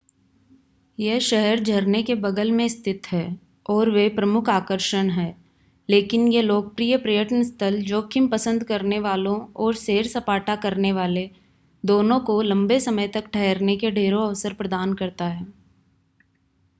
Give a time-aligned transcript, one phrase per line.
[0.97, 3.25] यह शहर झरने के बगल में स्थित है
[3.65, 5.35] और वे प्रमुख आकर्षण हैं
[5.89, 11.29] लेकिन यह लोकप्रिय पर्यटन स्थल जोखिम पसंद करने वालों और सैर-सपाटा करनेवाले
[11.83, 15.45] दोनों को लंबे समय तक ठहरने के ढेरों अवसर प्रदान करता है